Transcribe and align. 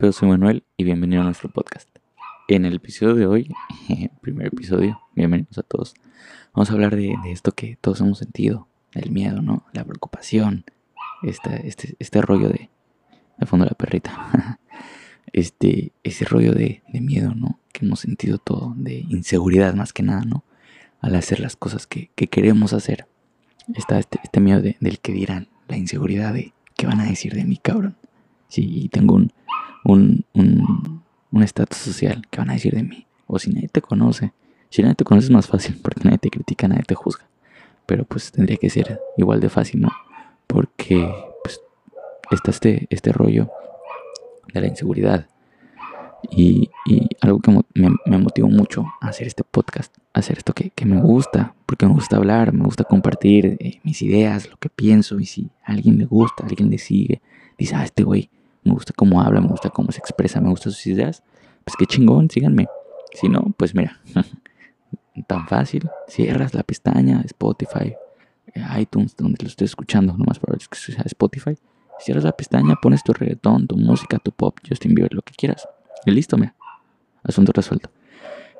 pedo? 0.00 0.12
Soy 0.12 0.30
Manuel 0.30 0.64
y 0.78 0.84
bienvenido 0.84 1.20
a 1.20 1.24
nuestro 1.26 1.50
podcast. 1.50 1.86
En 2.48 2.64
el 2.64 2.76
episodio 2.76 3.14
de 3.14 3.26
hoy, 3.26 3.54
primer 4.22 4.46
episodio, 4.46 4.98
bienvenidos 5.14 5.58
a 5.58 5.62
todos. 5.62 5.94
Vamos 6.54 6.70
a 6.70 6.72
hablar 6.72 6.96
de, 6.96 7.14
esto 7.26 7.52
que 7.52 7.76
todos 7.78 8.00
hemos 8.00 8.16
sentido, 8.16 8.66
el 8.94 9.10
miedo, 9.10 9.42
¿no? 9.42 9.66
La 9.74 9.84
preocupación, 9.84 10.64
este, 11.22 11.68
este, 11.68 11.96
este 11.98 12.22
rollo 12.22 12.48
de, 12.48 12.70
de 13.36 13.46
fondo 13.46 13.66
de 13.66 13.72
la 13.72 13.76
perrita, 13.76 14.58
este, 15.34 15.92
ese 16.02 16.24
rollo 16.24 16.54
de, 16.54 16.82
miedo, 16.94 17.34
¿no? 17.34 17.60
Que 17.70 17.84
hemos 17.84 18.00
sentido 18.00 18.38
todo, 18.38 18.72
de 18.78 19.04
inseguridad 19.10 19.74
más 19.74 19.92
que 19.92 20.02
nada, 20.02 20.22
¿no? 20.22 20.44
Al 21.02 21.14
hacer 21.14 21.40
las 21.40 21.56
cosas 21.56 21.86
que, 21.86 22.08
queremos 22.14 22.72
hacer. 22.72 23.06
Está 23.74 23.98
este, 23.98 24.18
este 24.24 24.40
miedo 24.40 24.62
del 24.62 24.98
que 25.00 25.12
dirán, 25.12 25.48
la 25.68 25.76
inseguridad 25.76 26.32
de 26.32 26.54
qué 26.74 26.86
van 26.86 27.00
a 27.00 27.04
decir 27.04 27.34
de 27.34 27.44
mí, 27.44 27.58
cabrón. 27.58 27.96
Sí, 28.48 28.88
tengo 28.92 29.14
un, 29.14 29.32
un, 29.84 30.24
un, 30.34 31.42
estatus 31.42 31.78
social, 31.78 32.22
¿qué 32.30 32.38
van 32.38 32.50
a 32.50 32.54
decir 32.54 32.74
de 32.74 32.82
mí? 32.82 33.06
O 33.26 33.38
si 33.38 33.50
nadie 33.50 33.68
te 33.68 33.80
conoce. 33.80 34.32
Si 34.68 34.82
nadie 34.82 34.94
te 34.94 35.04
conoce 35.04 35.26
es 35.26 35.30
más 35.30 35.46
fácil 35.46 35.78
porque 35.82 36.02
nadie 36.04 36.18
te 36.18 36.30
critica, 36.30 36.68
nadie 36.68 36.84
te 36.84 36.94
juzga. 36.94 37.26
Pero 37.86 38.04
pues 38.04 38.30
tendría 38.30 38.56
que 38.56 38.70
ser 38.70 39.00
igual 39.16 39.40
de 39.40 39.48
fácil, 39.48 39.80
¿no? 39.80 39.90
Porque 40.46 41.12
pues 41.42 41.60
está 42.30 42.50
este, 42.50 42.86
este 42.90 43.12
rollo 43.12 43.50
de 44.52 44.60
la 44.60 44.66
inseguridad. 44.66 45.26
Y, 46.30 46.70
algo 47.22 47.40
que 47.40 47.50
me, 47.50 47.90
me, 48.04 48.18
motivó 48.18 48.48
mucho 48.48 48.84
a 49.00 49.08
hacer 49.08 49.26
este 49.26 49.42
podcast, 49.42 49.96
a 50.12 50.20
hacer 50.20 50.36
esto 50.36 50.52
que, 50.52 50.70
me 50.84 51.00
gusta, 51.00 51.54
porque 51.64 51.86
me 51.86 51.94
gusta 51.94 52.16
hablar, 52.16 52.52
me 52.52 52.64
gusta 52.64 52.84
compartir 52.84 53.56
eh, 53.58 53.80
mis 53.84 54.02
ideas, 54.02 54.48
lo 54.50 54.56
que 54.58 54.68
pienso, 54.68 55.18
y 55.18 55.24
si 55.24 55.50
a 55.64 55.72
alguien 55.72 55.98
le 55.98 56.04
gusta, 56.04 56.44
a 56.44 56.46
alguien 56.46 56.70
le 56.70 56.76
sigue, 56.76 57.22
dice, 57.58 57.74
ah, 57.74 57.84
este 57.84 58.04
güey 58.04 58.30
me 58.64 58.72
gusta 58.72 58.92
cómo 58.94 59.20
habla, 59.20 59.40
me 59.40 59.48
gusta 59.48 59.70
cómo 59.70 59.92
se 59.92 59.98
expresa, 59.98 60.40
me 60.40 60.50
gustan 60.50 60.72
sus 60.72 60.86
ideas, 60.86 61.22
pues 61.64 61.76
qué 61.78 61.86
chingón, 61.86 62.30
síganme. 62.30 62.66
Si 63.12 63.28
no, 63.28 63.54
pues 63.56 63.74
mira, 63.74 64.00
tan 65.26 65.46
fácil, 65.48 65.88
cierras 66.08 66.54
la 66.54 66.62
pestaña, 66.62 67.22
Spotify, 67.24 67.94
eh, 68.54 68.64
iTunes, 68.78 69.16
donde 69.16 69.42
lo 69.42 69.48
estoy 69.48 69.64
escuchando, 69.66 70.16
nomás 70.16 70.38
para 70.38 70.56
que 70.56 70.76
sea 70.76 71.02
Spotify, 71.06 71.56
cierras 71.98 72.24
la 72.24 72.32
pestaña, 72.32 72.76
pones 72.80 73.02
tu 73.02 73.12
reggaetón, 73.12 73.66
tu 73.66 73.76
música, 73.76 74.18
tu 74.18 74.32
pop, 74.32 74.58
Justin 74.66 74.94
Bieber, 74.94 75.14
lo 75.14 75.22
que 75.22 75.34
quieras, 75.34 75.68
y 76.06 76.10
listo, 76.10 76.36
mira, 76.36 76.54
asunto 77.22 77.52
resuelto. 77.52 77.90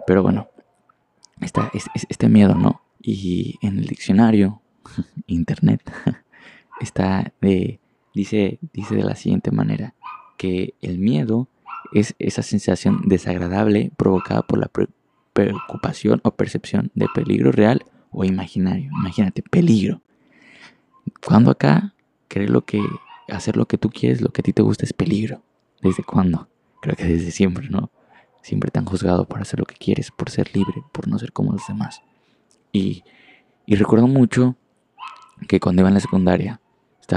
Pero 0.07 0.23
bueno, 0.23 0.49
está 1.41 1.71
este 2.09 2.29
miedo, 2.29 2.55
¿no? 2.55 2.83
Y 3.01 3.59
en 3.63 3.79
el 3.79 3.87
diccionario, 3.87 4.61
internet, 5.27 5.83
está 6.81 7.33
de 7.41 7.80
Dice, 8.15 8.59
dice 8.73 8.95
de 8.97 9.05
la 9.05 9.15
siguiente 9.15 9.51
manera, 9.51 9.95
que 10.37 10.75
el 10.81 10.99
miedo 10.99 11.49
es 11.93 12.15
esa 12.19 12.43
sensación 12.43 13.03
desagradable 13.07 13.93
provocada 13.97 14.43
por 14.43 14.59
la 14.59 14.71
preocupación 15.33 16.21
o 16.25 16.33
percepción 16.33 16.91
de 16.95 17.09
peligro 17.15 17.53
real 17.53 17.85
o 18.11 18.25
imaginario. 18.25 18.91
Imagínate, 19.01 19.43
peligro. 19.43 20.03
Cuando 21.25 21.51
acá 21.51 21.95
creer 22.29 22.51
lo 22.51 22.65
que 22.65 22.81
hacer 23.31 23.57
lo 23.57 23.67
que 23.67 23.79
tú 23.79 23.91
quieres, 23.91 24.21
lo 24.21 24.31
que 24.31 24.41
a 24.41 24.45
ti 24.45 24.53
te 24.53 24.63
gusta 24.63 24.85
es 24.85 24.93
peligro? 24.93 25.43
¿Desde 25.83 26.03
cuándo? 26.03 26.49
Creo 26.81 26.97
que 26.97 27.05
desde 27.05 27.31
siempre, 27.31 27.69
¿no? 27.69 27.91
Siempre 28.43 28.71
te 28.71 28.79
han 28.79 28.87
juzgado 28.87 29.27
por 29.27 29.41
hacer 29.41 29.61
lo 29.61 29.67
que 29.67 29.75
quieres, 29.75 30.11
por 30.11 30.31
ser 30.31 30.55
libre, 30.55 30.83
por 30.93 31.09
no 31.09 31.19
ser 31.19 31.33
como 31.33 31.53
los 31.53 31.67
demás. 31.67 32.03
Y, 32.73 33.05
y 33.67 33.77
recuerdo 33.77 34.07
mucho 34.07 34.57
que 35.47 35.61
cuando 35.61 35.83
iba 35.83 35.89
en 35.89 35.95
la 35.95 36.01
secundaria, 36.01 36.60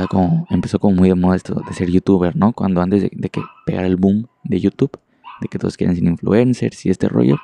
como, 0.10 0.48
empezó 0.50 0.80
como 0.80 0.96
muy 0.96 1.10
de 1.10 1.16
moda 1.16 1.36
esto 1.36 1.62
de 1.66 1.74
ser 1.74 1.90
youtuber, 1.90 2.36
¿no? 2.36 2.54
Cuando 2.54 2.82
antes 2.82 3.04
de, 3.04 3.30
que 3.30 3.42
pegara 3.66 3.88
el 3.88 3.96
boom 3.96 4.28
de 4.44 4.60
YouTube, 4.60 5.00
de 5.42 5.48
que 5.48 5.60
todos 5.60 5.78
quieren 5.78 5.96
ser 5.96 6.06
influencers 6.06 6.86
y 6.86 6.90
este 6.90 7.08
rollo, 7.08 7.38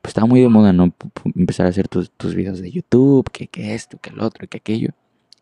pues 0.00 0.10
estaba 0.10 0.26
muy 0.26 0.40
de 0.40 0.48
moda, 0.48 0.72
¿no? 0.72 0.94
Empezar 1.34 1.66
a 1.66 1.70
hacer 1.70 1.88
tus, 1.88 2.34
videos 2.34 2.60
de 2.60 2.70
YouTube, 2.70 3.28
que, 3.30 3.48
que 3.48 3.74
esto, 3.74 3.98
que 4.00 4.10
el 4.10 4.20
otro, 4.20 4.46
que 4.48 4.58
aquello. 4.58 4.90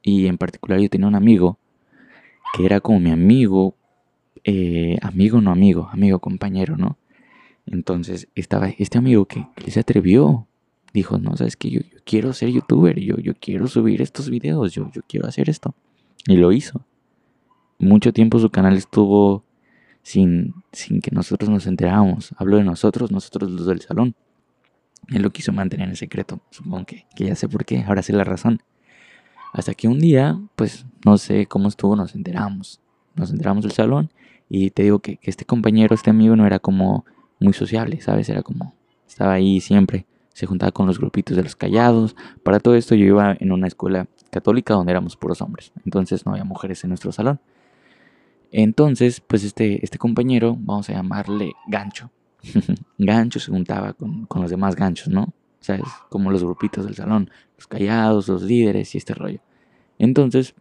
Y 0.03 0.27
en 0.27 0.39
particular 0.39 0.81
yo 0.81 0.89
tenía 0.89 1.06
un 1.06 1.15
amigo 1.15 1.59
que 2.55 2.65
era 2.65 2.81
como 2.81 3.00
mi 3.00 3.11
amigo, 3.11 3.75
eh, 4.45 4.97
amigo 5.03 5.41
no 5.41 5.50
amigo, 5.50 5.89
amigo 5.93 6.19
compañero, 6.21 6.77
¿no? 6.77 6.97
Entonces 7.66 8.28
estaba 8.34 8.69
este 8.69 8.99
amigo 8.99 9.27
que, 9.27 9.47
se 9.69 9.81
atrevió, 9.81 10.47
dijo, 10.95 11.19
no, 11.19 11.37
sabes 11.37 11.56
que 11.56 11.71
yo, 11.71 11.81
quiero 12.05 12.33
ser 12.33 12.50
youtuber, 12.50 12.99
yo, 13.00 13.16
quiero 13.41 13.66
subir 13.66 14.00
estos 14.00 14.31
videos, 14.31 14.72
yo 14.72 14.91
quiero 15.09 15.27
hacer 15.27 15.50
esto. 15.50 15.75
Y 16.27 16.37
lo 16.37 16.53
hizo. 16.53 16.85
Mucho 17.79 18.13
tiempo 18.13 18.39
su 18.39 18.51
canal 18.51 18.77
estuvo 18.77 19.45
sin, 20.03 20.55
sin 20.73 21.01
que 21.01 21.11
nosotros 21.11 21.51
nos 21.51 21.67
enteráramos. 21.67 22.35
Hablo 22.37 22.57
de 22.57 22.65
nosotros, 22.65 23.13
nosotros 23.13 23.51
los 23.51 23.67
del 23.67 23.81
salón. 23.81 24.15
Él 25.09 25.23
lo 25.23 25.31
quiso 25.31 25.53
mantener 25.53 25.89
en 25.89 25.97
secreto. 25.97 26.41
Supongo 26.51 26.85
que, 26.87 27.07
que 27.15 27.27
ya 27.27 27.35
sé 27.35 27.49
por 27.49 27.65
qué, 27.65 27.85
ahora 27.85 28.03
sé 28.03 28.13
la 28.13 28.25
razón. 28.25 28.63
Hasta 29.53 29.75
que 29.75 29.89
un 29.89 29.99
día, 29.99 30.39
pues 30.57 30.87
no 31.05 31.19
sé 31.19 31.47
cómo 31.47 31.69
estuvo, 31.69 31.97
nos 31.97 32.15
enteramos. 32.15 32.81
Nos 33.15 33.31
enteramos 33.31 33.63
del 33.63 33.73
salón 33.73 34.11
y 34.49 34.71
te 34.71 34.83
digo 34.83 34.99
que, 34.99 35.17
que 35.17 35.31
este 35.31 35.45
compañero, 35.45 35.95
este 35.95 36.11
amigo 36.11 36.37
no 36.37 36.47
era 36.47 36.59
como 36.59 37.05
muy 37.41 37.53
sociable, 37.53 38.01
¿sabes? 38.01 38.29
Era 38.29 38.43
como, 38.43 38.75
estaba 39.07 39.33
ahí 39.35 39.61
siempre 39.61 40.07
se 40.37 40.45
juntaba 40.45 40.71
con 40.71 40.87
los 40.87 40.99
grupitos 40.99 41.35
de 41.35 41.43
los 41.43 41.57
callados. 41.57 42.15
Para 42.43 42.61
todo 42.61 42.75
esto 42.75 42.95
yo 42.95 43.07
iba 43.07 43.35
en 43.41 43.53
una 43.53 43.69
escuela 43.69 44.07
católica 44.37 44.75
donde 44.75 44.93
éramos 44.93 45.17
puros 45.17 45.41
hombres, 45.43 45.73
entonces 45.85 46.25
no 46.27 46.33
había 46.33 46.45
mujeres 46.45 46.85
en 46.85 46.91
nuestro 46.91 47.13
salón. 47.13 47.41
Entonces, 48.53 49.21
pues 49.21 49.45
este, 49.45 49.85
este 49.85 49.99
compañero, 49.99 50.57
vamos 50.59 50.89
a 50.89 50.93
llamarle 50.93 51.53
gancho. 51.67 52.11
gancho 52.99 53.41
se 53.41 53.51
juntaba 53.51 53.93
con, 53.93 54.27
los 54.35 54.51
demás 54.51 54.77
ganchos, 54.77 55.09
¿no? 55.09 55.23
O 55.23 55.65
sea, 55.67 55.77
es 55.77 55.89
como 56.11 56.31
los 56.31 56.45
grupitos 56.45 56.85
del 56.85 56.95
salón, 56.95 57.31
los 57.57 57.67
callados, 57.67 58.29
los 58.29 58.43
líderes 58.43 58.95
y 58.95 58.99
este 58.99 59.15
rollo. 59.15 59.41
Entonces, 59.99 60.55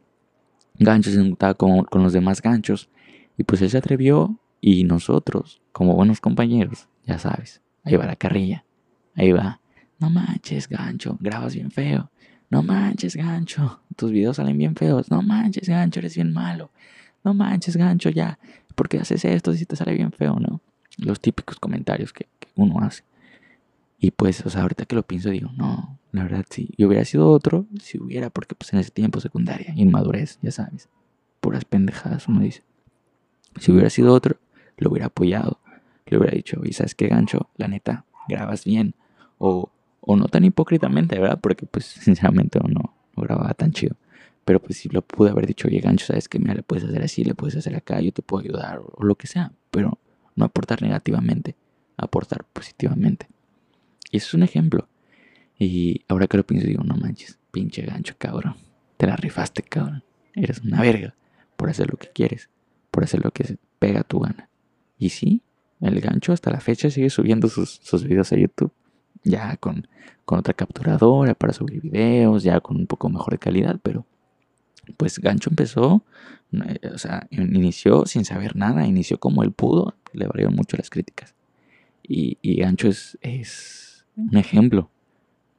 gancho 0.80 1.12
se 1.12 1.19
juntaba 1.19 1.53
con, 1.53 1.84
con 1.84 2.02
los 2.02 2.14
demás 2.14 2.41
ganchos 2.41 2.90
y 3.38 3.44
pues 3.44 3.62
él 3.62 3.69
se 3.69 3.78
atrevió 3.78 4.40
y 4.62 4.84
nosotros, 4.84 5.62
como 5.72 5.94
buenos 5.94 6.22
compañeros, 6.22 6.88
ya 7.06 7.19
sabes, 7.19 7.62
ahí 7.84 7.96
va 7.96 8.06
la 8.06 8.16
carrilla, 8.16 8.66
ahí 9.16 9.31
va. 9.31 9.62
No 10.00 10.09
manches, 10.09 10.68
gancho, 10.68 11.18
grabas 11.19 11.53
bien 11.53 11.72
feo. 11.72 12.09
No 12.55 12.63
manches, 12.63 13.17
gancho, 13.17 13.81
tus 13.97 14.11
videos 14.11 14.38
salen 14.38 14.57
bien 14.57 14.77
feos. 14.77 15.11
No 15.11 15.21
manches, 15.21 15.67
gancho, 15.67 15.99
eres 15.99 16.16
bien 16.16 16.31
malo. 16.31 16.71
No 17.21 17.33
manches, 17.33 17.75
gancho, 17.75 18.09
ya. 18.09 18.39
¿Por 18.75 18.88
qué 18.88 18.97
haces 18.97 19.25
esto 19.25 19.51
si 19.53 19.66
te 19.66 19.75
sale 19.75 19.93
bien 19.93 20.13
feo, 20.13 20.39
no? 20.39 20.61
Los 20.97 21.19
típicos 21.19 21.59
comentarios 21.59 22.13
que, 22.13 22.29
uno 22.55 22.79
hace. 22.79 23.03
Y 23.99 24.11
pues, 24.11 24.45
o 24.45 24.49
sea, 24.49 24.61
ahorita 24.61 24.85
que 24.85 24.95
lo 24.95 25.03
pienso, 25.03 25.31
digo, 25.31 25.51
no, 25.57 25.99
la 26.13 26.23
verdad, 26.23 26.45
si 26.49 26.69
yo 26.77 26.88
hubiera 26.88 27.03
sido 27.03 27.29
otro, 27.29 27.66
si 27.81 27.99
hubiera, 27.99 28.29
porque 28.29 28.55
pues 28.55 28.72
en 28.72 28.79
ese 28.79 28.91
tiempo 28.91 29.19
secundaria, 29.19 29.73
inmadurez, 29.75 30.39
ya 30.41 30.51
sabes, 30.51 30.87
puras 31.41 31.66
pendejadas, 31.66 32.29
uno 32.29 32.39
dice. 32.39 32.63
Si 33.59 33.73
hubiera 33.73 33.89
sido 33.89 34.13
otro, 34.13 34.37
lo 34.77 34.91
hubiera 34.91 35.07
apoyado, 35.07 35.59
le 36.05 36.17
hubiera 36.17 36.33
dicho, 36.33 36.61
y 36.63 36.72
sabes 36.72 36.95
qué, 36.95 37.09
gancho, 37.09 37.49
la 37.57 37.67
neta, 37.67 38.05
grabas 38.29 38.63
bien, 38.63 38.95
o 39.39 39.72
o 40.05 40.16
no 40.16 40.27
tan 40.27 40.43
hipócritamente, 40.43 41.19
¿verdad? 41.19 41.39
Porque 41.41 41.66
pues 41.66 41.85
sinceramente 42.01 42.59
no, 42.67 42.93
grababa 43.16 43.53
tan 43.53 43.71
chido. 43.71 43.95
Pero 44.45 44.61
pues 44.61 44.77
si 44.77 44.89
lo 44.89 45.01
pude 45.01 45.31
haber 45.31 45.47
dicho, 45.47 45.67
oye 45.67 45.79
gancho, 45.79 46.05
sabes 46.05 46.29
que 46.29 46.38
mira, 46.38 46.53
le 46.53 46.61
puedes 46.61 46.85
hacer 46.85 47.01
así, 47.01 47.23
le 47.23 47.33
puedes 47.33 47.55
hacer 47.55 47.75
acá, 47.75 47.99
yo 47.99 48.11
te 48.11 48.21
puedo 48.21 48.43
ayudar 48.43 48.79
o, 48.79 49.03
lo 49.03 49.16
que 49.16 49.27
sea. 49.27 49.51
Pero 49.71 49.97
no 50.35 50.45
aportar 50.45 50.83
negativamente, 50.83 51.55
aportar 51.97 52.46
positivamente. 52.53 53.28
Y 54.11 54.17
eso 54.17 54.28
es 54.28 54.34
un 54.35 54.43
ejemplo. 54.43 54.87
Y 55.57 56.02
ahora 56.08 56.28
que 56.28 56.37
lo 56.37 56.46
pienso 56.46 56.67
digo, 56.67 56.84
no 56.84 56.96
manches, 56.96 57.40
pinche 57.51 57.81
gancho, 57.81 58.16
cabrón. 58.17 58.55
Te 58.97 59.08
la 59.08 59.16
rifaste, 59.16 59.63
cabrón. 59.63 60.03
Eres 60.34 60.61
una 60.61 60.81
verga 60.81 61.16
por 61.55 61.69
hacer 61.69 61.90
lo 61.90 61.97
que 61.97 62.09
quieres, 62.09 62.49
por 62.91 63.03
hacer 63.03 63.23
lo 63.23 63.31
que 63.31 63.46
se 63.46 63.58
pega 63.79 64.01
a 64.01 64.03
tu 64.03 64.19
gana. 64.19 64.49
Y 64.99 65.09
sí, 65.09 65.41
el 65.81 65.99
gancho 66.01 66.34
hasta 66.34 66.51
la 66.51 66.59
fecha 66.59 66.91
sigue 66.91 67.09
subiendo 67.09 67.47
sus, 67.47 67.79
sus 67.81 68.03
videos 68.03 68.31
a 68.31 68.37
YouTube 68.37 68.72
ya 69.25 69.57
con, 69.57 69.87
otra 70.25 70.53
capturadora 70.53 71.33
para 71.33 71.53
subir 71.53 71.81
videos, 71.81 72.43
ya 72.43 72.61
con 72.61 72.77
un 72.77 72.87
poco 72.87 73.09
mejor 73.09 73.33
de 73.33 73.39
calidad, 73.39 73.79
pero 73.83 74.05
pues 74.97 75.19
Gancho 75.19 75.49
empezó, 75.49 76.03
eh, 76.53 76.79
o 76.93 76.97
sea, 76.97 77.27
inició 77.31 78.05
sin 78.05 78.23
saber 78.23 78.55
nada, 78.55 78.87
inició 78.87 79.19
como 79.19 79.43
él 79.43 79.51
pudo, 79.51 79.95
le 80.13 80.27
valieron 80.27 80.55
mucho 80.55 80.77
las 80.77 80.89
críticas. 80.89 81.35
Y, 82.07 82.37
Gancho 82.59 82.87
es, 82.87 83.17
es, 83.22 84.05
un 84.16 84.37
ejemplo 84.37 84.89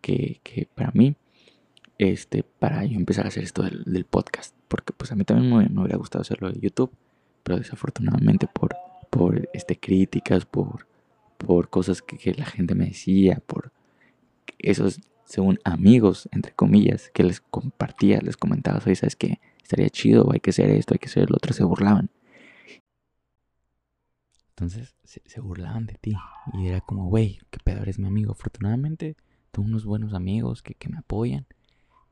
que, 0.01 0.41
para 0.75 0.93
mí, 0.93 1.17
este, 1.99 2.45
para 2.45 2.85
yo 2.85 2.97
empezar 2.97 3.25
a 3.25 3.29
hacer 3.29 3.43
esto 3.43 3.63
del, 3.63 4.05
podcast, 4.05 4.55
porque 4.69 4.93
pues 4.93 5.11
a 5.13 5.17
mí 5.17 5.25
también 5.25 5.55
me, 5.55 5.69
me, 5.69 5.81
hubiera 5.81 5.99
gustado 5.99 6.23
hacerlo 6.23 6.51
de 6.51 6.61
YouTube, 6.61 6.93
pero 7.43 7.59
desafortunadamente 7.59 8.47
por, 8.47 8.77
por 9.11 9.49
este, 9.53 9.77
críticas, 9.79 10.45
por 10.47 10.86
por 11.39 11.71
cosas 11.71 12.03
que, 12.03 12.35
la 12.35 12.47
gente 12.47 12.75
me 12.75 12.87
decía, 12.87 13.43
por 13.47 13.73
esos, 14.59 15.01
según 15.25 15.59
amigos, 15.65 16.29
entre 16.33 16.53
comillas, 16.53 17.11
que 17.13 17.25
les 17.25 17.41
compartía, 17.41 18.21
les 18.21 18.37
comentaba, 18.37 18.81
oye, 18.85 18.95
¿sabes 18.95 19.17
qué? 19.17 19.41
Estaría 19.63 19.91
chido, 19.91 20.31
hay 20.33 20.41
que 20.41 20.51
hacer 20.51 20.71
esto, 20.71 20.95
hay 20.95 20.99
que 20.99 21.07
hacer 21.07 21.31
lo 21.31 21.37
otro, 21.37 21.53
se 21.53 21.65
burlaban. 21.65 22.11
Entonces 24.51 24.97
se, 25.05 25.41
burlaban 25.41 25.85
de 25.87 25.95
ti. 25.95 26.17
Y 26.55 26.69
era 26.69 26.81
como, 26.81 27.09
güey, 27.09 27.41
qué 27.51 27.59
pedo, 27.63 27.83
eres 27.83 27.99
mi 27.99 28.07
amigo. 28.07 28.33
Afortunadamente 28.33 29.17
tengo 29.51 29.69
unos 29.69 29.85
buenos 29.85 30.15
amigos 30.15 30.63
que, 30.63 30.75
me 30.89 30.97
apoyan. 30.97 31.47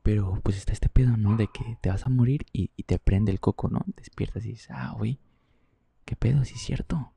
Pero 0.02 0.38
pues 0.42 0.58
está 0.58 0.74
este 0.74 0.90
pedo, 0.90 1.16
¿no? 1.16 1.36
De 1.36 1.46
que 1.46 1.78
te 1.80 1.88
vas 1.88 2.04
a 2.04 2.10
morir 2.10 2.44
y, 2.52 2.68
te 2.84 2.98
prende 2.98 3.32
el 3.32 3.40
coco, 3.40 3.70
¿no? 3.70 3.80
Despiertas 3.96 4.44
y 4.44 4.50
dices, 4.50 4.68
ah, 4.70 4.92
güey, 4.94 5.18
qué 6.04 6.16
pedo, 6.16 6.44
sí 6.44 6.54
es 6.56 6.60
cierto. 6.60 7.12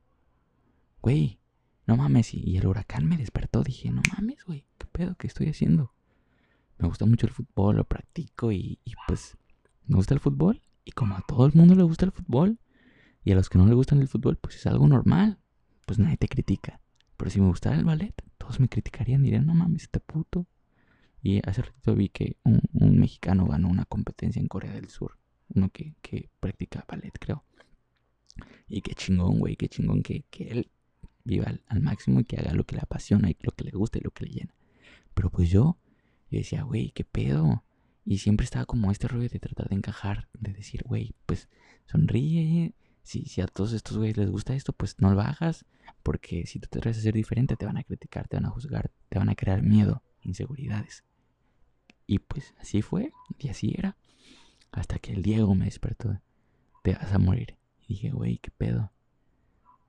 Güey, 1.01 1.39
no 1.87 1.97
mames. 1.97 2.33
Y, 2.33 2.57
el 2.57 2.67
huracán 2.67 3.07
me 3.07 3.17
despertó. 3.17 3.63
Dije, 3.63 3.89
no 3.89 4.01
mames, 4.15 4.43
güey, 4.45 4.65
qué 4.77 4.85
pedo, 4.87 5.15
qué 5.15 5.27
estoy 5.27 5.47
haciendo. 5.47 5.93
Me 6.77 6.87
gusta 6.87 7.05
mucho 7.05 7.25
el 7.25 7.33
fútbol, 7.33 7.77
lo 7.77 7.85
practico 7.85 8.51
y, 8.51 8.79
y 8.85 8.93
pues 9.07 9.35
me 9.87 9.95
gusta 9.95 10.13
el 10.13 10.19
fútbol. 10.19 10.61
Y 10.85 10.91
como 10.91 11.15
a 11.15 11.23
todo 11.27 11.45
el 11.47 11.53
mundo 11.53 11.73
le 11.75 11.83
gusta 11.83 12.05
el 12.05 12.11
fútbol, 12.11 12.59
y 13.23 13.31
a 13.31 13.35
los 13.35 13.49
que 13.49 13.57
no 13.57 13.65
le 13.65 13.73
gustan 13.73 13.99
el 13.99 14.07
fútbol, 14.07 14.37
pues 14.37 14.55
es 14.55 14.67
algo 14.67 14.87
normal. 14.87 15.39
Pues 15.85 15.99
nadie 15.99 16.17
te 16.17 16.27
critica. 16.27 16.79
Pero 17.17 17.31
si 17.31 17.41
me 17.41 17.47
gustara 17.47 17.75
el 17.75 17.83
ballet, 17.83 18.13
todos 18.37 18.59
me 18.59 18.69
criticarían. 18.69 19.23
Dirían, 19.23 19.45
no 19.45 19.53
mames, 19.53 19.83
este 19.83 19.99
puto. 19.99 20.45
Y 21.21 21.41
hace 21.47 21.63
ratito 21.63 21.95
vi 21.95 22.09
que 22.09 22.37
un, 22.43 22.61
mexicano 22.73 23.45
ganó 23.45 23.67
una 23.67 23.85
competencia 23.85 24.39
en 24.39 24.47
Corea 24.47 24.71
del 24.71 24.89
Sur. 24.89 25.17
Uno 25.49 25.69
que, 25.69 25.95
que 26.01 26.29
practica 26.39 26.85
ballet, 26.87 27.11
creo. 27.19 27.43
Y 28.67 28.81
qué 28.81 28.93
chingón, 28.93 29.39
güey, 29.39 29.55
qué 29.55 29.67
chingón 29.67 30.03
que, 30.03 30.23
que 30.29 30.51
él 30.51 30.71
viva 31.27 31.53
al, 31.67 31.81
máximo 31.81 32.19
y 32.19 32.25
que 32.25 32.37
haga 32.37 32.53
lo 32.53 32.65
que 32.65 32.75
le 32.75 32.81
apasiona 32.81 33.29
y 33.29 33.37
lo 33.41 33.51
que 33.51 33.65
le 33.65 33.71
gusta 33.71 33.99
y 33.99 34.01
lo 34.01 34.11
que 34.11 34.25
le 34.25 34.31
llena. 34.31 34.55
Pero 35.13 35.29
pues 35.29 35.49
yo, 35.49 35.77
yo 36.29 36.39
decía, 36.39 36.63
güey, 36.63 36.91
qué 36.91 37.03
pedo. 37.03 37.63
Y 38.05 38.19
siempre 38.19 38.45
estaba 38.45 38.65
como 38.65 38.89
este 38.91 39.07
rollo 39.07 39.27
de 39.29 39.39
tratar 39.39 39.69
de 39.69 39.75
encajar, 39.75 40.29
de 40.33 40.53
decir, 40.53 40.83
güey, 40.83 41.13
pues 41.25 41.49
sonríe, 41.85 42.73
si, 43.03 43.41
a 43.41 43.47
todos 43.47 43.73
estos 43.73 43.97
güeyes 43.97 44.17
les 44.17 44.29
gusta 44.29 44.53
esto, 44.53 44.73
pues 44.73 44.99
no 44.99 45.13
lo 45.13 45.21
hagas. 45.21 45.65
Porque 46.03 46.45
si 46.45 46.59
tú 46.59 46.67
te 46.69 46.79
traes 46.79 46.97
a 46.97 47.01
ser 47.01 47.13
diferente, 47.13 47.55
te 47.55 47.65
van 47.65 47.77
a 47.77 47.83
criticar, 47.83 48.27
te 48.27 48.37
van 48.37 48.45
a 48.45 48.49
juzgar, 48.49 48.91
te 49.09 49.17
van 49.17 49.29
a 49.29 49.35
crear 49.35 49.61
miedo, 49.61 50.03
inseguridades. 50.21 51.03
Y 52.05 52.19
pues 52.19 52.53
así 52.59 52.81
fue, 52.81 53.11
y 53.37 53.49
así 53.49 53.73
era. 53.77 53.97
Hasta 54.71 54.99
que 54.99 55.13
el 55.13 55.21
Diego 55.21 55.55
me 55.55 55.65
despertó. 55.65 56.21
Te 56.83 56.93
vas 56.93 57.11
a 57.13 57.19
morir. 57.19 57.57
Y 57.81 57.93
dije, 57.93 58.11
güey, 58.11 58.37
¿qué 58.39 58.51
pedo? 58.51 58.91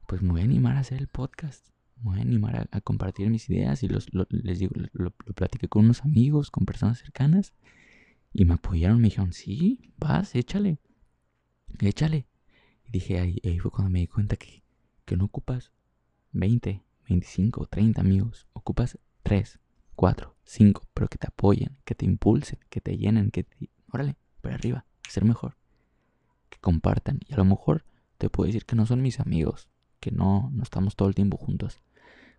Pues 0.08 0.22
me 0.22 0.30
voy 0.30 0.40
a 0.40 0.44
animar 0.44 0.74
a 0.78 0.80
hacer 0.80 1.00
el 1.00 1.06
podcast. 1.06 1.68
Me 1.98 2.04
voy 2.04 2.18
a 2.20 2.22
animar 2.22 2.66
a, 2.72 2.80
compartir 2.80 3.28
mis 3.28 3.50
ideas. 3.50 3.82
Y 3.82 3.88
los, 3.88 4.08
les 4.30 4.58
digo, 4.58 4.72
lo, 4.94 5.12
lo 5.26 5.34
platiqué 5.34 5.68
con 5.68 5.84
unos 5.84 6.02
amigos, 6.02 6.50
con 6.50 6.64
personas 6.64 6.98
cercanas. 6.98 7.52
Y 8.32 8.46
me 8.46 8.54
apoyaron, 8.54 9.02
me 9.02 9.08
dijeron, 9.08 9.34
sí, 9.34 9.92
vas, 9.98 10.34
échale. 10.34 10.78
Échale. 11.80 12.26
Y 12.86 12.92
dije, 12.92 13.20
ahí, 13.20 13.38
ahí 13.44 13.58
fue 13.58 13.70
cuando 13.70 13.90
me 13.90 13.98
di 13.98 14.06
cuenta 14.06 14.36
que, 14.36 14.64
que 15.04 15.18
no 15.18 15.26
ocupas 15.26 15.72
20, 16.32 16.82
25, 17.06 17.66
30 17.66 18.00
amigos. 18.00 18.46
Ocupas 18.54 18.98
3, 19.24 19.60
4, 19.94 20.36
5, 20.42 20.88
pero 20.94 21.08
que 21.08 21.18
te 21.18 21.26
apoyen, 21.26 21.76
que 21.84 21.94
te 21.94 22.06
impulsen, 22.06 22.58
que 22.70 22.80
te 22.80 22.96
llenen, 22.96 23.30
que 23.30 23.42
te... 23.42 23.68
Órale, 23.92 24.16
para 24.40 24.54
arriba, 24.54 24.86
ser 25.06 25.26
mejor. 25.26 25.58
Que 26.48 26.56
compartan. 26.60 27.20
Y 27.28 27.34
a 27.34 27.36
lo 27.36 27.44
mejor 27.44 27.84
te 28.16 28.30
puedo 28.30 28.46
decir 28.46 28.64
que 28.64 28.74
no 28.74 28.86
son 28.86 29.02
mis 29.02 29.20
amigos, 29.20 29.68
que 30.00 30.10
no, 30.10 30.50
no 30.52 30.62
estamos 30.62 30.96
todo 30.96 31.08
el 31.08 31.14
tiempo 31.14 31.36
juntos. 31.36 31.80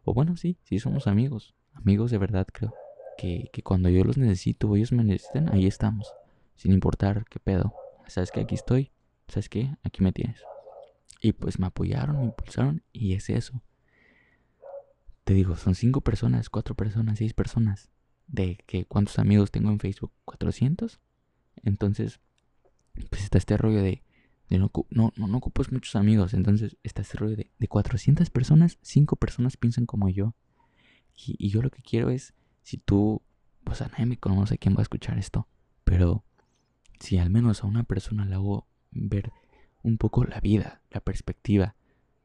O 0.03 0.13
bueno, 0.13 0.37
sí, 0.37 0.57
sí 0.63 0.79
somos 0.79 1.07
amigos. 1.07 1.55
Amigos 1.73 2.11
de 2.11 2.17
verdad, 2.17 2.47
creo. 2.51 2.73
Que, 3.17 3.49
que 3.51 3.63
cuando 3.63 3.89
yo 3.89 4.03
los 4.03 4.17
necesito 4.17 4.69
o 4.69 4.75
ellos 4.75 4.91
me 4.91 5.03
necesiten, 5.03 5.49
ahí 5.49 5.67
estamos. 5.67 6.13
Sin 6.55 6.71
importar 6.71 7.25
qué 7.29 7.39
pedo. 7.39 7.73
Sabes 8.07 8.31
que 8.31 8.39
aquí 8.41 8.55
estoy 8.55 8.91
¿sabes 9.29 9.49
qué? 9.49 9.75
Aquí 9.83 10.03
me 10.03 10.11
tienes. 10.11 10.41
Y 11.21 11.33
pues 11.33 11.59
me 11.59 11.67
apoyaron, 11.67 12.17
me 12.17 12.25
impulsaron 12.25 12.83
y 12.91 13.13
es 13.13 13.29
eso. 13.29 13.61
Te 15.23 15.33
digo, 15.33 15.55
son 15.55 15.75
cinco 15.75 16.01
personas, 16.01 16.49
cuatro 16.49 16.75
personas, 16.75 17.19
seis 17.19 17.33
personas. 17.33 17.89
De 18.27 18.57
que 18.65 18.85
cuántos 18.85 19.19
amigos 19.19 19.51
tengo 19.51 19.69
en 19.69 19.79
Facebook, 19.79 20.11
400. 20.25 20.99
Entonces, 21.63 22.19
pues 23.09 23.23
está 23.23 23.37
este 23.37 23.57
rollo 23.57 23.81
de, 23.81 24.03
no, 24.57 24.71
no, 24.89 25.13
no, 25.15 25.37
ocupas 25.37 25.71
muchos 25.71 25.95
amigos. 25.95 26.33
Entonces 26.33 26.77
está 26.83 27.01
este 27.01 27.17
rollo 27.17 27.35
de, 27.35 27.51
de 27.57 27.67
400 27.67 28.29
personas, 28.29 28.79
cinco 28.81 29.15
personas 29.15 29.57
piensan 29.57 29.85
como 29.85 30.09
yo. 30.09 30.33
Y, 31.15 31.49
yo 31.49 31.61
lo 31.61 31.69
que 31.69 31.81
quiero 31.81 32.09
es, 32.09 32.33
si 32.63 32.77
tú, 32.77 33.21
pues 33.63 33.81
a 33.81 33.87
nadie 33.89 34.05
me 34.05 34.17
conoce 34.17 34.57
quién 34.57 34.75
va 34.75 34.79
a 34.79 34.83
escuchar 34.83 35.17
esto, 35.17 35.47
pero 35.83 36.23
si 36.99 37.17
al 37.17 37.29
menos 37.29 37.63
a 37.63 37.67
una 37.67 37.83
persona 37.83 38.25
le 38.25 38.35
hago 38.35 38.67
ver 38.91 39.31
un 39.83 39.97
poco 39.97 40.23
la 40.23 40.39
vida, 40.39 40.81
la 40.91 41.01
perspectiva 41.01 41.75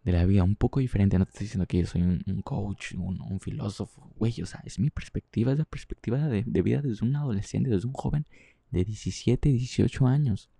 de 0.05 0.12
la 0.12 0.25
vida, 0.27 0.44
un 0.44 0.56
poco 0.56 0.81
diferente. 0.81 1.19
No 1.19 1.25
te 1.25 1.31
estoy 1.31 1.44
diciendo 1.47 1.67
que 1.67 1.79
yo 1.81 1.87
soy 1.87 2.03
un, 2.03 2.43
coach, 2.43 2.94
un, 2.94 3.41
filósofo, 3.41 4.11
güey, 4.17 4.41
o 4.43 4.47
sea, 4.47 4.61
es 4.65 4.79
mi 4.79 4.91
perspectiva, 4.91 5.53
es 5.53 5.59
la 5.59 5.65
perspectiva 5.65 6.19
de, 6.29 6.43
vida 6.62 6.82
desde 6.82 7.05
un 7.05 7.17
adolescente, 7.17 7.70
desde 7.70 7.88
un 7.88 7.94
joven 7.94 8.27
de 8.70 8.85
17, 8.85 9.49
18 9.49 10.06
años. 10.06 10.50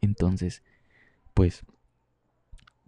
Entonces, 0.00 0.62
pues, 1.34 1.64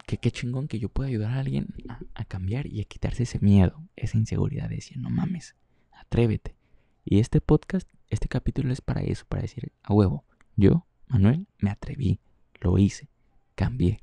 que 0.07 0.19
qué 0.19 0.31
chingón 0.31 0.69
que 0.69 0.79
yo 0.79 0.89
pueda 0.89 1.09
ayudar 1.09 1.33
a 1.33 1.41
alguien 1.41 1.75
a, 2.15 2.25
cambiar 2.25 2.67
y 2.67 2.81
a 2.81 2.85
quitarse 2.85 3.25
ese 3.25 3.41
miedo, 3.41 3.83
esa 3.97 4.17
inseguridad 4.17 4.69
de 4.69 4.77
decir, 4.77 4.99
no 4.99 5.11
mames, 5.11 5.57
atrévete. 5.91 6.57
Y 7.05 7.19
este 7.19 7.41
podcast, 7.41 7.89
este 8.09 8.29
capítulo 8.29 8.73
es 8.73 8.81
para 8.81 9.03
eso, 9.03 9.25
para 9.29 9.43
decir, 9.43 9.73
a 9.83 9.93
huevo, 9.93 10.25
yo, 10.55 10.87
Manuel, 11.09 11.47
me 11.59 11.71
atreví, 11.71 12.21
lo 12.61 12.79
hice, 12.79 13.09
cambié, 13.57 14.01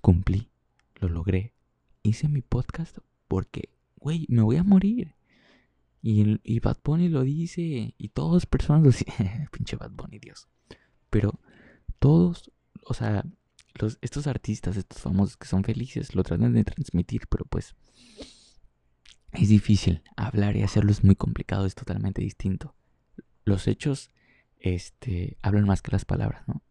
cumplí, 0.00 0.50
lo 0.96 1.08
logré. 1.08 1.54
Hice 2.02 2.28
mi 2.28 2.42
podcast 2.42 2.98
porque, 3.28 3.70
güey, 3.96 4.26
me 4.28 4.42
voy 4.42 4.56
a 4.56 4.64
morir. 4.64 5.14
Y, 6.02 6.40
y 6.42 6.60
Bad 6.60 6.78
Bunny 6.84 7.08
lo 7.08 7.22
dice, 7.22 7.94
y 7.96 8.08
todas 8.08 8.44
personas 8.46 8.82
lo 8.82 8.90
dicen, 8.90 9.48
pinche 9.52 9.76
Bad 9.76 9.92
Bunny, 9.92 10.18
Dios. 10.18 10.48
Pero 11.10 11.40
todos, 12.00 12.50
o 12.84 12.92
sea, 12.92 13.24
estos 14.00 14.26
artistas, 14.26 14.76
estos 14.76 15.00
famosos 15.00 15.36
que 15.36 15.46
son 15.46 15.64
felices, 15.64 16.14
lo 16.14 16.22
tratan 16.22 16.52
de 16.52 16.64
transmitir, 16.64 17.26
pero 17.28 17.44
pues 17.44 17.74
es 19.32 19.48
difícil. 19.48 20.02
Hablar 20.16 20.56
y 20.56 20.62
hacerlo 20.62 20.90
es 20.90 21.02
muy 21.02 21.16
complicado, 21.16 21.66
es 21.66 21.74
totalmente 21.74 22.22
distinto. 22.22 22.74
Los 23.44 23.66
hechos, 23.66 24.10
este, 24.58 25.36
hablan 25.42 25.66
más 25.66 25.82
que 25.82 25.90
las 25.90 26.04
palabras, 26.04 26.46
¿no? 26.46 26.62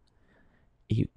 Y 0.88 1.10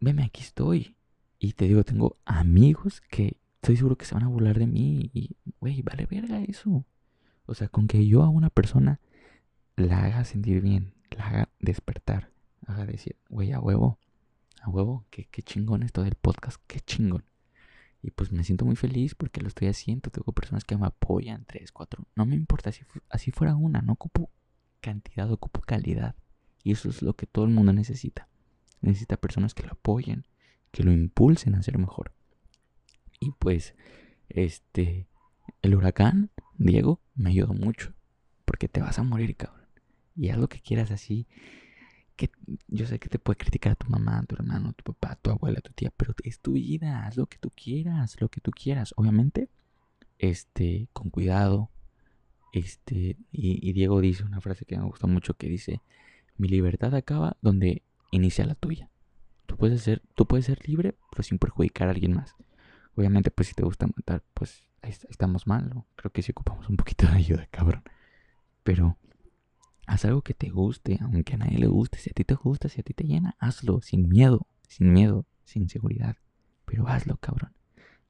veme, 0.00 0.24
aquí 0.24 0.42
estoy. 0.42 0.96
Y 1.38 1.52
te 1.52 1.66
digo, 1.66 1.84
tengo 1.84 2.18
amigos 2.24 3.02
que 3.02 3.36
estoy 3.56 3.76
seguro 3.76 3.96
que 3.96 4.06
se 4.06 4.14
van 4.14 4.24
a 4.24 4.28
burlar 4.28 4.58
de 4.58 4.66
mí. 4.66 5.10
Y, 5.12 5.36
güey, 5.60 5.82
vale 5.82 6.06
verga 6.06 6.42
eso. 6.42 6.84
O 7.46 7.54
sea, 7.54 7.68
con 7.68 7.86
que 7.86 8.06
yo 8.06 8.22
a 8.22 8.28
una 8.28 8.50
persona 8.50 9.00
la 9.76 10.04
haga 10.04 10.24
sentir 10.24 10.62
bien, 10.62 10.94
la 11.10 11.26
haga 11.26 11.48
despertar, 11.58 12.30
haga 12.66 12.86
decir, 12.86 13.16
güey, 13.28 13.52
a 13.52 13.60
huevo, 13.60 13.98
a 14.64 14.70
huevo, 14.70 15.06
qué, 15.10 15.26
qué 15.30 15.42
chingón 15.42 15.82
esto 15.82 16.02
del 16.02 16.14
podcast, 16.14 16.60
qué 16.66 16.80
chingón. 16.80 17.24
Y 18.02 18.10
pues 18.10 18.32
me 18.32 18.44
siento 18.44 18.64
muy 18.64 18.76
feliz 18.76 19.14
porque 19.14 19.40
lo 19.40 19.48
estoy 19.48 19.68
haciendo. 19.68 20.10
Tengo 20.10 20.32
personas 20.32 20.64
que 20.64 20.76
me 20.76 20.86
apoyan, 20.86 21.44
tres, 21.46 21.72
cuatro. 21.72 22.06
No 22.14 22.26
me 22.26 22.36
importa 22.36 22.70
si 22.70 22.82
así 23.08 23.30
fuera 23.30 23.56
una. 23.56 23.80
No 23.80 23.94
ocupo 23.94 24.30
cantidad, 24.80 25.30
ocupo 25.32 25.60
calidad. 25.62 26.14
Y 26.62 26.72
eso 26.72 26.90
es 26.90 27.00
lo 27.00 27.14
que 27.14 27.26
todo 27.26 27.46
el 27.46 27.50
mundo 27.50 27.72
necesita 27.72 28.28
necesita 28.84 29.16
personas 29.16 29.54
que 29.54 29.64
lo 29.64 29.72
apoyen, 29.72 30.26
que 30.70 30.84
lo 30.84 30.92
impulsen 30.92 31.54
a 31.54 31.62
ser 31.62 31.78
mejor. 31.78 32.12
Y 33.18 33.32
pues, 33.32 33.74
este, 34.28 35.08
el 35.62 35.74
huracán, 35.74 36.30
Diego, 36.58 37.00
me 37.14 37.30
ayudó 37.30 37.54
mucho, 37.54 37.94
porque 38.44 38.68
te 38.68 38.80
vas 38.80 38.98
a 38.98 39.02
morir, 39.02 39.36
cabrón. 39.36 39.66
Y 40.14 40.28
haz 40.28 40.38
lo 40.38 40.48
que 40.48 40.60
quieras 40.60 40.90
así. 40.90 41.26
Que 42.16 42.30
yo 42.68 42.86
sé 42.86 42.98
que 42.98 43.08
te 43.08 43.18
puede 43.18 43.38
criticar 43.38 43.76
tu 43.76 43.88
mamá, 43.88 44.22
tu 44.24 44.36
hermano, 44.36 44.72
tu 44.72 44.92
papá, 44.92 45.16
tu 45.16 45.30
abuela, 45.30 45.60
tu 45.60 45.72
tía, 45.72 45.92
pero 45.96 46.14
es 46.22 46.40
tu 46.40 46.52
vida, 46.52 47.06
haz 47.06 47.16
lo 47.16 47.26
que 47.26 47.38
tú 47.38 47.50
quieras, 47.50 48.16
lo 48.20 48.28
que 48.28 48.40
tú 48.40 48.50
quieras. 48.50 48.94
Obviamente, 48.96 49.48
este, 50.18 50.88
con 50.92 51.10
cuidado. 51.10 51.70
Este, 52.52 53.16
y, 53.32 53.68
y 53.68 53.72
Diego 53.72 54.00
dice 54.00 54.22
una 54.22 54.40
frase 54.40 54.64
que 54.64 54.78
me 54.78 54.84
gusta 54.84 55.08
mucho 55.08 55.34
que 55.34 55.48
dice, 55.48 55.80
mi 56.36 56.48
libertad 56.48 56.94
acaba 56.94 57.36
donde 57.42 57.82
inicia 58.10 58.46
la 58.46 58.54
tuya. 58.54 58.90
Tú 59.46 59.56
puedes 59.56 59.82
ser, 59.82 60.02
tú 60.14 60.26
puedes 60.26 60.46
ser 60.46 60.66
libre, 60.68 60.94
pero 61.10 61.22
sin 61.22 61.38
perjudicar 61.38 61.88
a 61.88 61.90
alguien 61.92 62.14
más. 62.14 62.34
Obviamente, 62.96 63.30
pues 63.30 63.48
si 63.48 63.54
te 63.54 63.64
gusta 63.64 63.86
matar, 63.86 64.22
pues 64.34 64.62
ahí, 64.82 64.90
estamos 64.90 65.46
mal, 65.46 65.68
¿no? 65.68 65.86
Creo 65.96 66.12
que 66.12 66.22
si 66.22 66.30
ocupamos 66.30 66.68
un 66.68 66.76
poquito 66.76 67.06
de 67.06 67.12
ayuda, 67.14 67.48
cabrón. 67.50 67.82
Pero 68.62 68.96
haz 69.86 70.04
algo 70.04 70.22
que 70.22 70.34
te 70.34 70.48
guste, 70.48 70.98
aunque 71.00 71.34
a 71.34 71.38
nadie 71.38 71.58
le 71.58 71.66
guste. 71.66 71.98
Si 71.98 72.10
a 72.10 72.12
ti 72.12 72.24
te 72.24 72.34
gusta, 72.34 72.68
si 72.68 72.80
a 72.80 72.84
ti 72.84 72.94
te 72.94 73.04
llena, 73.04 73.36
hazlo 73.38 73.80
sin 73.80 74.08
miedo, 74.08 74.46
sin 74.68 74.92
miedo, 74.92 75.26
sin 75.44 75.68
seguridad. 75.68 76.16
Pero 76.64 76.88
hazlo, 76.88 77.16
cabrón. 77.18 77.52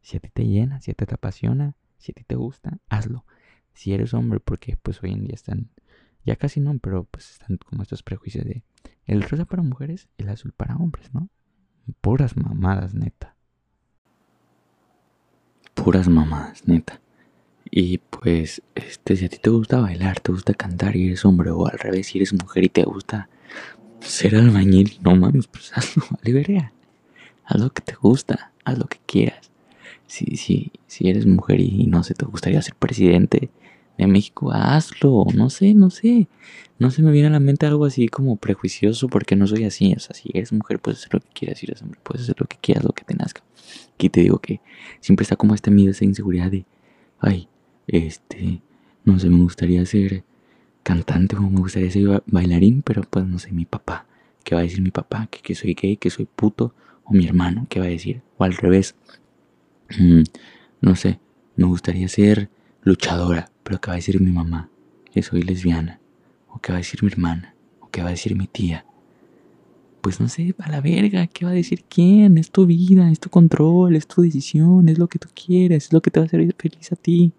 Si 0.00 0.16
a 0.16 0.20
ti 0.20 0.30
te 0.30 0.46
llena, 0.46 0.80
si 0.80 0.90
a 0.90 0.94
ti 0.94 1.06
te 1.06 1.14
apasiona, 1.14 1.76
si 1.98 2.12
a 2.12 2.14
ti 2.14 2.24
te 2.24 2.36
gusta, 2.36 2.78
hazlo. 2.88 3.24
Si 3.72 3.92
eres 3.92 4.14
hombre, 4.14 4.40
porque 4.40 4.76
pues 4.76 5.02
hoy 5.02 5.12
en 5.12 5.24
día 5.24 5.34
están 5.34 5.70
ya 6.24 6.36
casi 6.36 6.60
no, 6.60 6.78
pero 6.78 7.04
pues 7.04 7.32
están 7.32 7.58
como 7.58 7.82
estos 7.82 8.02
prejuicios 8.02 8.44
de 8.44 8.64
el 9.04 9.22
rosa 9.22 9.44
para 9.44 9.62
mujeres, 9.62 10.08
el 10.16 10.28
azul 10.28 10.52
para 10.52 10.76
hombres, 10.76 11.12
¿no? 11.12 11.28
Puras 12.00 12.36
mamadas, 12.36 12.94
neta. 12.94 13.36
puras 15.74 16.08
mamadas, 16.08 16.66
neta. 16.66 17.03
Y 17.76 17.98
pues, 17.98 18.62
este, 18.76 19.16
si 19.16 19.24
a 19.24 19.28
ti 19.28 19.38
te 19.38 19.50
gusta 19.50 19.80
bailar, 19.80 20.20
te 20.20 20.30
gusta 20.30 20.54
cantar 20.54 20.94
y 20.94 21.06
eres 21.06 21.24
hombre, 21.24 21.50
o 21.50 21.66
al 21.66 21.76
revés, 21.76 22.06
si 22.06 22.18
eres 22.18 22.32
mujer 22.32 22.62
y 22.62 22.68
te 22.68 22.84
gusta 22.84 23.28
ser 23.98 24.36
albañil, 24.36 25.00
no 25.02 25.16
mames, 25.16 25.48
pues 25.48 25.72
hazlo, 25.74 26.04
vale 26.22 26.70
Haz 27.44 27.60
lo 27.60 27.70
que 27.70 27.82
te 27.82 27.94
gusta, 27.94 28.52
haz 28.64 28.78
lo 28.78 28.86
que 28.86 28.98
quieras. 29.04 29.50
Si, 30.06 30.36
si, 30.36 30.70
si 30.86 31.08
eres 31.08 31.26
mujer 31.26 31.58
y 31.58 31.86
no 31.86 32.04
sé, 32.04 32.14
te 32.14 32.24
gustaría 32.24 32.62
ser 32.62 32.76
presidente 32.76 33.50
de 33.98 34.06
México, 34.06 34.52
hazlo, 34.52 35.26
no 35.34 35.50
sé, 35.50 35.74
no 35.74 35.90
sé. 35.90 36.28
No 36.78 36.92
se 36.92 37.02
me 37.02 37.10
viene 37.10 37.26
a 37.26 37.32
la 37.32 37.40
mente 37.40 37.66
algo 37.66 37.86
así 37.86 38.06
como 38.06 38.36
prejuicioso 38.36 39.08
porque 39.08 39.34
no 39.34 39.48
soy 39.48 39.64
así. 39.64 39.92
O 39.96 39.98
sea, 39.98 40.14
si 40.14 40.30
eres 40.32 40.52
mujer, 40.52 40.78
puedes 40.78 41.00
hacer 41.00 41.14
lo 41.14 41.20
que 41.20 41.30
quieras, 41.34 41.58
si 41.58 41.66
eres 41.66 41.82
hombre, 41.82 41.98
puedes 42.04 42.22
hacer 42.22 42.36
lo 42.38 42.46
que 42.46 42.56
quieras, 42.58 42.84
lo 42.84 42.92
que 42.92 43.02
te 43.02 43.16
nazca. 43.16 43.42
Aquí 43.94 44.10
te 44.10 44.20
digo 44.20 44.38
que 44.38 44.60
siempre 45.00 45.24
está 45.24 45.34
como 45.34 45.56
este 45.56 45.72
miedo, 45.72 45.90
esa 45.90 46.04
inseguridad 46.04 46.52
de, 46.52 46.66
ay, 47.18 47.48
este, 47.86 48.62
no 49.04 49.18
sé, 49.18 49.28
me 49.28 49.42
gustaría 49.42 49.84
ser 49.86 50.24
cantante 50.82 51.36
o 51.36 51.40
me 51.42 51.60
gustaría 51.60 51.90
ser 51.90 52.22
bailarín, 52.26 52.82
pero 52.82 53.02
pues 53.02 53.26
no 53.26 53.38
sé, 53.38 53.52
mi 53.52 53.64
papá, 53.64 54.06
¿qué 54.44 54.54
va 54.54 54.60
a 54.60 54.64
decir 54.64 54.82
mi 54.82 54.90
papá? 54.90 55.28
Que, 55.30 55.40
que 55.40 55.54
soy 55.54 55.74
gay, 55.74 55.96
que 55.96 56.10
soy 56.10 56.26
puto, 56.26 56.74
o 57.04 57.12
mi 57.12 57.26
hermano, 57.26 57.66
¿qué 57.68 57.80
va 57.80 57.86
a 57.86 57.90
decir? 57.90 58.22
O 58.38 58.44
al 58.44 58.54
revés, 58.54 58.94
mm, 59.98 60.22
no 60.80 60.96
sé, 60.96 61.20
me 61.56 61.66
gustaría 61.66 62.08
ser 62.08 62.50
luchadora, 62.82 63.50
pero 63.62 63.80
¿qué 63.80 63.88
va 63.88 63.94
a 63.94 63.96
decir 63.96 64.20
mi 64.20 64.30
mamá? 64.30 64.70
Que 65.12 65.22
soy 65.22 65.42
lesbiana, 65.42 66.00
o 66.48 66.58
qué 66.60 66.72
va 66.72 66.78
a 66.78 66.80
decir 66.80 67.02
mi 67.02 67.10
hermana, 67.10 67.54
o 67.80 67.90
qué 67.90 68.02
va 68.02 68.08
a 68.08 68.12
decir 68.12 68.36
mi 68.36 68.46
tía. 68.46 68.86
Pues 70.04 70.20
no 70.20 70.28
sé, 70.28 70.54
a 70.58 70.70
la 70.70 70.82
verga, 70.82 71.26
¿qué 71.26 71.46
va 71.46 71.50
a 71.52 71.54
decir 71.54 71.84
quién? 71.88 72.36
Es 72.36 72.50
tu 72.50 72.66
vida, 72.66 73.10
es 73.10 73.18
tu 73.18 73.30
control, 73.30 73.96
es 73.96 74.06
tu 74.06 74.20
decisión, 74.20 74.88
es 74.90 74.98
lo 74.98 75.08
que 75.08 75.18
tú 75.18 75.28
quieres, 75.34 75.86
es 75.86 75.92
lo 75.94 76.02
que 76.02 76.10
te 76.10 76.20
va 76.20 76.24
a 76.24 76.26
hacer 76.26 76.54
feliz 76.58 76.92
a 76.92 76.96
ti 76.96 77.32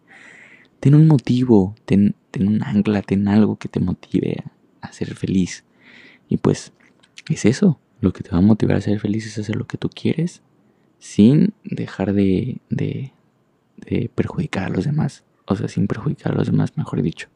ten 0.86 0.94
un 0.94 1.08
motivo, 1.08 1.74
ten, 1.86 2.14
un 2.40 2.62
ancla, 2.62 3.02
ten 3.02 3.28
algo 3.28 3.56
que 3.58 3.68
te 3.68 3.80
motive 3.80 4.44
a, 4.82 4.92
ser 4.92 5.16
feliz. 5.16 5.64
Y 6.30 6.38
pues 6.38 6.74
es 7.28 7.46
eso, 7.46 7.80
lo 8.02 8.14
que 8.14 8.22
te 8.22 8.30
va 8.30 8.38
a 8.38 8.42
motivar 8.42 8.78
a 8.78 8.82
ser 8.82 9.00
feliz 9.00 9.26
es 9.26 9.40
hacer 9.40 9.56
lo 9.56 9.66
que 9.66 9.80
tú 9.80 9.90
quieres 9.90 10.44
sin 11.00 11.56
dejar 11.64 12.14
de, 12.14 12.60
de, 12.70 13.14
perjudicar 14.14 14.66
a 14.66 14.70
los 14.70 14.86
demás. 14.86 15.24
O 15.48 15.56
sea, 15.56 15.68
sin 15.70 15.88
perjudicar 15.88 16.34
a 16.34 16.36
los 16.36 16.46
demás, 16.52 16.78
mejor 16.78 17.02
dicho. 17.02 17.30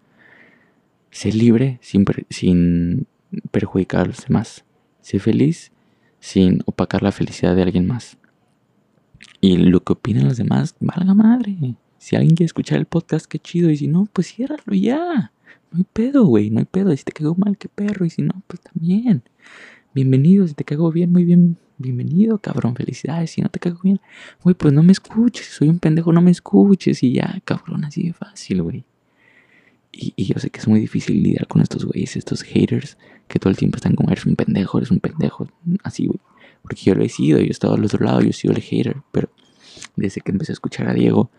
Sé 1.09 1.31
libre 1.31 1.79
sin, 1.81 2.05
sin 2.29 3.07
perjudicar 3.49 4.01
a 4.01 4.05
los 4.05 4.27
demás. 4.27 4.63
Sé 5.09 5.17
feliz 5.17 5.71
sin 6.19 6.61
opacar 6.67 7.01
la 7.01 7.11
felicidad 7.11 7.55
de 7.55 7.63
alguien 7.63 7.87
más. 7.87 8.19
Y 9.41 9.57
lo 9.57 9.83
que 9.83 9.93
opinan 9.93 10.25
los 10.25 10.37
demás, 10.37 10.75
valga 10.79 11.15
madre. 11.15 11.57
Si 11.97 12.15
alguien 12.15 12.35
quiere 12.35 12.45
escuchar 12.45 12.77
el 12.77 12.85
podcast, 12.85 13.25
qué 13.25 13.39
chido. 13.39 13.71
Y 13.71 13.77
si 13.77 13.87
no, 13.87 14.07
pues 14.13 14.27
ciérralo 14.27 14.71
ya. 14.71 15.31
No 15.71 15.79
hay 15.79 15.85
pedo, 15.91 16.25
güey. 16.27 16.51
No 16.51 16.59
hay 16.59 16.65
pedo. 16.65 16.93
Y 16.93 16.97
si 16.97 17.05
te 17.05 17.11
cago 17.11 17.33
mal, 17.33 17.57
qué 17.57 17.67
perro. 17.69 18.05
Y 18.05 18.11
si 18.11 18.21
no, 18.21 18.43
pues 18.45 18.61
también. 18.61 19.23
Bienvenido. 19.95 20.47
Si 20.47 20.53
te 20.53 20.63
cago 20.63 20.91
bien, 20.91 21.11
muy 21.11 21.23
bien. 21.23 21.57
Bienvenido, 21.79 22.37
cabrón. 22.37 22.75
Felicidades. 22.75 23.31
Si 23.31 23.41
no 23.41 23.49
te 23.49 23.59
cago 23.59 23.79
bien, 23.81 23.99
güey, 24.43 24.53
pues 24.53 24.71
no 24.75 24.83
me 24.83 24.91
escuches. 24.91 25.47
Soy 25.47 25.69
un 25.69 25.79
pendejo, 25.79 26.13
no 26.13 26.21
me 26.21 26.29
escuches. 26.29 27.01
Y 27.01 27.13
ya, 27.13 27.41
cabrón, 27.45 27.83
así 27.83 28.03
de 28.03 28.13
fácil, 28.13 28.61
güey. 28.61 28.85
Y, 29.91 30.13
y, 30.15 30.25
yo 30.25 30.39
sé 30.39 30.49
que 30.49 30.59
es 30.59 30.67
muy 30.67 30.79
difícil 30.79 31.23
lidiar 31.23 31.47
con 31.47 31.61
estos 31.61 31.85
güeyes, 31.85 32.15
estos 32.15 32.43
haters, 32.43 32.97
que 33.27 33.39
todo 33.39 33.49
el 33.49 33.57
tiempo 33.57 33.77
están 33.77 33.95
como, 33.95 34.11
eres 34.11 34.25
un 34.25 34.35
pendejo, 34.35 34.77
eres 34.77 34.91
un 34.91 34.99
pendejo. 34.99 35.47
Así, 35.83 36.05
güey. 36.05 36.19
Porque 36.61 36.81
yo 36.83 36.95
lo 36.95 37.03
he 37.03 37.09
sido, 37.09 37.39
yo 37.39 37.45
he 37.45 37.49
estado 37.49 37.73
al 37.73 37.83
otro 37.83 38.05
lado, 38.05 38.21
yo 38.21 38.29
he 38.29 38.33
sido 38.33 38.53
el 38.53 38.61
hater. 38.61 38.97
Pero 39.11 39.29
desde 39.95 40.21
que 40.21 40.31
empecé 40.31 40.51
a 40.51 40.53
escuchar 40.53 40.87
a 40.87 40.93
Diego, 40.93 41.31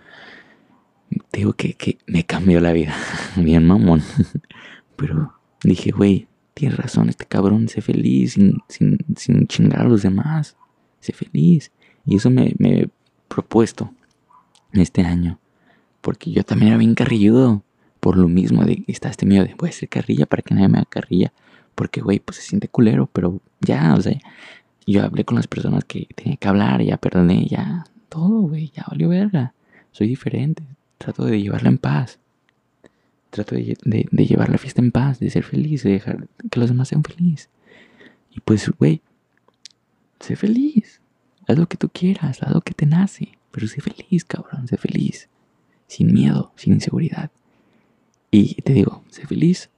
digo 1.32 1.52
que, 1.52 1.74
que 1.74 1.98
me 2.06 2.24
cambió 2.24 2.60
la 2.60 2.72
vida. 2.72 2.94
Bien 3.36 3.66
mamón. 3.66 4.02
Pero 4.96 5.34
dije, 5.62 5.90
güey, 5.90 6.28
tienes 6.54 6.78
razón, 6.78 7.08
este 7.08 7.26
cabrón, 7.26 7.68
sé 7.68 7.80
feliz 7.80 8.34
sin, 8.34 8.58
sin, 8.68 8.98
sin 9.16 9.46
chingar 9.46 9.82
a 9.82 9.88
los 9.88 10.02
demás. 10.02 10.56
Sé 11.00 11.12
feliz. 11.12 11.72
Y 12.04 12.16
eso 12.16 12.30
me, 12.30 12.54
me 12.58 12.80
he 12.80 12.88
propuesto 13.28 13.92
este 14.72 15.02
año. 15.02 15.38
Porque 16.00 16.30
yo 16.30 16.42
también 16.44 16.68
era 16.68 16.78
bien 16.78 16.94
carrilludo. 16.94 17.62
Por 18.00 18.16
lo 18.16 18.28
mismo, 18.28 18.64
de 18.64 18.84
está 18.86 19.08
este 19.10 19.26
miedo 19.26 19.44
de 19.44 19.54
voy 19.54 19.68
a 19.68 19.72
ser 19.72 19.88
carrilla 19.88 20.26
para 20.26 20.42
que 20.42 20.54
nadie 20.54 20.68
me 20.68 20.78
haga 20.78 20.88
carrilla. 20.88 21.32
Porque, 21.74 22.00
güey, 22.00 22.18
pues 22.18 22.38
se 22.38 22.42
siente 22.42 22.68
culero. 22.68 23.08
Pero 23.12 23.40
ya, 23.60 23.94
o 23.94 24.00
sea, 24.00 24.18
yo 24.86 25.04
hablé 25.04 25.24
con 25.24 25.36
las 25.36 25.46
personas 25.46 25.84
que 25.84 26.08
tenía 26.14 26.36
que 26.36 26.48
hablar, 26.48 26.82
ya 26.82 26.96
perdoné, 26.96 27.46
ya 27.46 27.84
todo, 28.08 28.40
güey, 28.42 28.72
ya 28.74 28.84
valió 28.88 29.08
verga. 29.08 29.54
Soy 29.92 30.08
diferente, 30.08 30.62
trato 30.98 31.24
de 31.24 31.40
llevarla 31.40 31.68
en 31.68 31.78
paz. 31.78 32.18
Trato 33.30 33.54
de, 33.54 33.76
llevar 34.10 34.48
la 34.48 34.58
fiesta 34.58 34.80
en 34.80 34.90
paz, 34.90 35.20
de 35.20 35.30
ser 35.30 35.44
feliz, 35.44 35.84
de 35.84 35.92
dejar 35.92 36.28
que 36.50 36.60
los 36.60 36.68
demás 36.68 36.88
sean 36.88 37.04
felices. 37.04 37.48
Y 38.30 38.40
pues, 38.40 38.68
güey, 38.70 39.02
sé 40.18 40.36
feliz. 40.36 41.00
Haz 41.46 41.58
lo 41.58 41.66
que 41.66 41.76
tú 41.76 41.88
quieras, 41.88 42.42
haz 42.42 42.52
lo 42.52 42.60
que 42.60 42.74
te 42.74 42.86
nace. 42.86 43.38
Pero 43.50 43.66
sé 43.66 43.80
feliz, 43.80 44.24
cabrón, 44.24 44.66
sé 44.68 44.76
feliz. 44.76 45.28
Sin 45.86 46.12
miedo, 46.12 46.52
sin 46.56 46.74
inseguridad. 46.74 47.30
Y 48.30 48.54
te 48.62 48.72
digo, 48.72 49.04
sé 49.08 49.26
feliz 49.26 49.70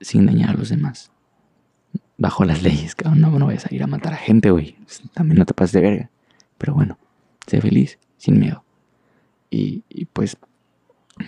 sin 0.00 0.26
dañar 0.26 0.50
a 0.50 0.54
los 0.54 0.68
demás. 0.68 1.10
Bajo 2.18 2.44
las 2.44 2.62
leyes, 2.62 2.94
cabrón. 2.94 3.20
No, 3.20 3.38
no 3.38 3.46
vayas 3.46 3.66
a 3.66 3.74
ir 3.74 3.82
a 3.82 3.86
matar 3.86 4.14
a 4.14 4.18
gente, 4.18 4.50
güey. 4.50 4.76
También 5.12 5.38
no 5.38 5.46
te 5.46 5.54
pases 5.54 5.72
de 5.72 5.80
verga. 5.80 6.10
Pero 6.58 6.74
bueno, 6.74 6.98
sé 7.46 7.60
feliz 7.60 7.98
sin 8.16 8.38
miedo. 8.38 8.64
Y, 9.50 9.82
pues, 10.12 10.36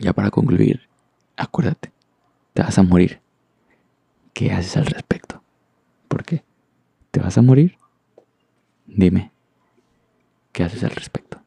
ya 0.01 0.13
para 0.13 0.31
concluir, 0.31 0.89
acuérdate, 1.37 1.93
te 2.53 2.63
vas 2.63 2.79
a 2.79 2.83
morir. 2.83 3.21
¿Qué 4.35 4.53
haces 4.53 4.77
al 4.77 4.87
respecto? 4.87 5.43
¿Por 6.09 6.25
qué? 6.25 6.45
¿Te 7.11 7.21
vas 7.21 7.39
a 7.39 7.43
morir? 7.43 7.79
Dime, 8.87 9.33
¿qué 10.53 10.65
haces 10.65 10.85
al 10.85 10.91
respecto? 10.91 11.41